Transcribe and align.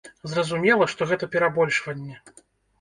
Зразумела, 0.31 0.87
што 0.95 1.09
гэта 1.13 1.31
перабольшванне. 1.37 2.21